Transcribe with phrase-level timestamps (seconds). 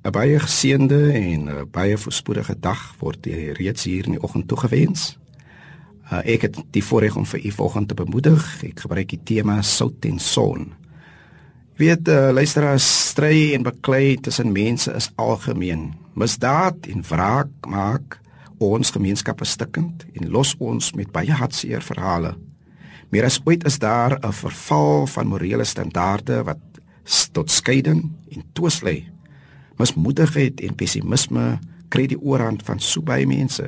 [0.00, 3.26] 'n baie geseënde en 'n baie voorspoedige dag word
[3.60, 5.18] reeds hier in die oggend toegewens.
[6.12, 8.64] Uh, ek het die voorreg om vir u vanoggend te bemoedig.
[8.64, 10.72] Ek gebruik die tema sout en son.
[11.76, 15.92] Weet uh, luisteraars, stry en beklei tussen mense is algemeen.
[16.14, 18.18] Misdaad en wraak maak
[18.58, 22.34] ons gemeenskappe stikkend en los ons met baie hartseer verhale.
[23.10, 26.58] Meer as ooit is daar 'n verval van morele standaarde wat
[27.32, 29.19] tot skeiding en twis lê.
[29.80, 31.58] Mismoedigheid en pessimisme
[31.90, 33.66] kry die oorhand van so baie mense.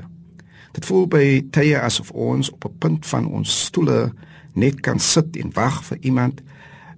[0.73, 4.13] Dit voel by tye asof ons op 'n punt van ons stoele
[4.55, 6.43] net kan sit en wag vir iemand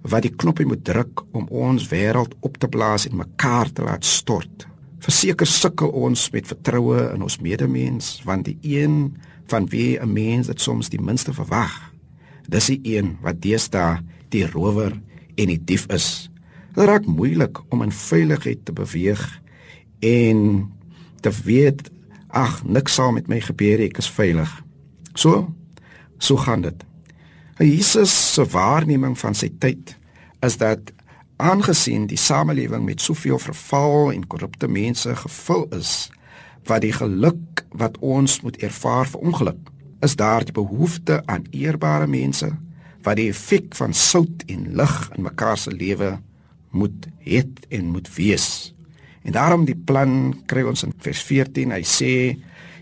[0.01, 4.05] wat die knoppie moet druk om ons wêreld op te blaas en mekaar te laat
[4.05, 4.67] stort.
[4.99, 9.15] Verseker sukkel ons met vertroue in ons medemens want die een
[9.47, 11.91] van wie 'n mens dit soms die minste verwag,
[12.47, 14.91] dis die een wat deesdae die rower
[15.35, 16.29] en die dief is.
[16.75, 19.21] Dit raak moeilik om in veiligheid te beweeg
[19.99, 20.39] en
[21.23, 21.87] te weet
[22.35, 24.51] ag niks sal met my gebeur ek is veilig.
[25.15, 25.47] So
[26.17, 26.83] so gaan dit.
[27.59, 29.95] Jesus se waarneming van sy tyd
[30.43, 30.91] is dat
[31.39, 36.09] aangesien die samelewing met soveel verval en korrupte mense gevul is
[36.67, 39.71] wat die geluk wat ons moet ervaar vir ongeluk
[40.03, 42.51] is daar die behoefte aan eerbare mense
[43.07, 46.17] wat die effek van sout en lig in mekaar se lewe
[46.75, 48.75] moet het en moet wees
[49.25, 51.73] En daarom die plan kry ons in vers 14.
[51.73, 52.11] Hy sê: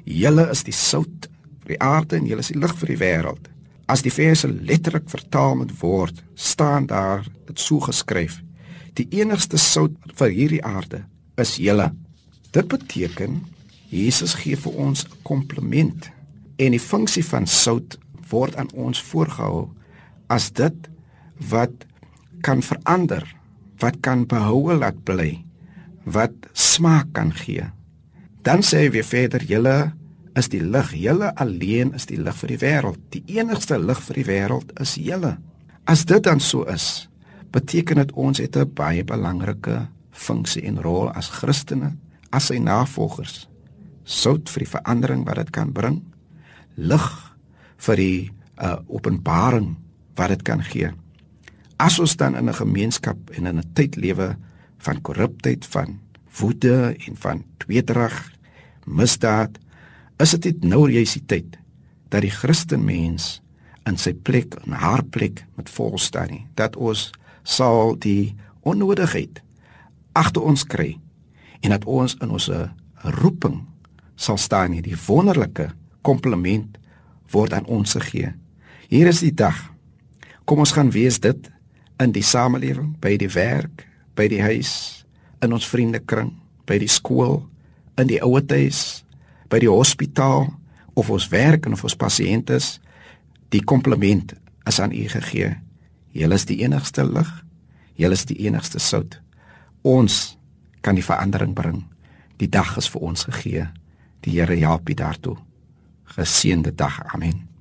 [0.04, 1.30] "Julle is die sout
[1.64, 3.48] vir die aarde en julle is die lig vir die wêreld."
[3.88, 8.42] As die verse letterlik vertaal moet word, staan daar dit so geskryf:
[8.94, 11.06] "Die enigste sout vir hierdie aarde
[11.38, 11.94] is julle."
[12.52, 13.42] Dit beteken
[13.90, 16.12] Jesus gee vir ons 'n kompliment
[16.58, 17.98] en die funksie van sout
[18.30, 19.70] word aan ons voorgehou
[20.28, 20.90] as dit
[21.50, 21.86] wat
[22.42, 23.24] kan verander,
[23.80, 25.44] wat kan behou laat bly
[26.04, 27.64] wat smaak kan gee.
[28.44, 29.94] Dan sê hy weer verder: "Julle
[30.36, 33.00] is die lig, julle alleen is die lig vir die wêreld.
[33.10, 35.38] Die enigste lig vir die wêreld is julle."
[35.86, 37.10] As dit dan so is,
[37.52, 41.96] beteken dit ons het 'n baie belangrike funksie en rol as Christene,
[42.32, 43.48] as sy navolgers.
[44.04, 46.02] Sout vir die verandering wat dit kan bring,
[46.76, 47.36] lig
[47.78, 49.76] vir die uh, openbaring
[50.16, 50.92] wat dit kan gee.
[51.84, 54.38] As ons dan in 'n gemeenskap en in 'n tyd lewe
[54.78, 56.00] van korruptheid, van
[56.40, 58.32] woede en van tweedrag,
[58.86, 59.58] misdaad,
[60.18, 61.58] is dit nou juis die tyd
[62.10, 63.42] dat die Christenmens
[63.86, 67.12] in sy plek, in haar plek met vol staan nie, dat ons
[67.44, 69.42] sal die onnodigheid
[70.12, 71.00] agter ons kry
[71.60, 72.50] en dat ons in ons
[72.96, 73.68] roeping
[74.16, 75.70] sal staan nie, die wonderlike
[76.02, 76.78] kompliment
[77.32, 78.34] word aan ons gegee.
[78.88, 79.74] Hier is die dag.
[80.46, 81.53] Kom ons gaan wees dit
[82.04, 83.86] in die samelewing, by die werk,
[84.18, 85.04] by die huis,
[85.44, 86.34] in ons vriendekring,
[86.68, 87.42] by die skool,
[88.00, 89.04] in die ouetehuis,
[89.52, 90.50] by die hospitaal
[91.00, 92.78] of ons werk en of ons pasiënte is,
[93.54, 94.34] die kompliment
[94.70, 95.54] is aan u gegee.
[96.14, 97.30] Julle is die enigste lig.
[97.98, 99.20] Julle is die enigste sout.
[99.86, 100.36] Ons
[100.86, 101.84] kan die verandering bring.
[102.42, 103.68] Die dag is vir ons gegee.
[104.26, 105.38] Die Here help u daartoe.
[106.16, 107.02] Geseënde dag.
[107.14, 107.53] Amen.